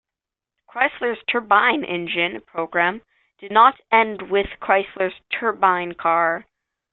[0.67, 3.03] Chrysler's turbine engine program
[3.37, 6.47] did not end with the Chrysler Turbine Car.